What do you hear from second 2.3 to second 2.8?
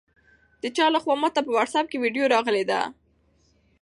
راغلې ده؟